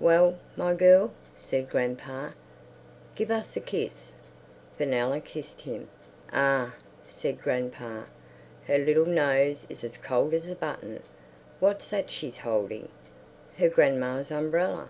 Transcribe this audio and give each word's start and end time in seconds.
"Well, 0.00 0.38
my 0.56 0.72
girl!" 0.72 1.12
said 1.36 1.68
grandpa. 1.68 2.30
"Give 3.14 3.30
us 3.30 3.58
a 3.58 3.60
kiss!" 3.60 4.12
Fenella 4.78 5.20
kissed 5.20 5.60
him. 5.60 5.88
"Ugh!" 6.32 6.70
said 7.10 7.42
grandpa. 7.42 8.04
"Her 8.68 8.78
little 8.78 9.04
nose 9.04 9.66
is 9.68 9.84
as 9.84 9.98
cold 9.98 10.32
as 10.32 10.48
a 10.48 10.54
button. 10.54 11.02
What's 11.60 11.90
that 11.90 12.08
she's 12.08 12.38
holding? 12.38 12.88
Her 13.58 13.68
grandma's 13.68 14.30
umbrella?" 14.30 14.88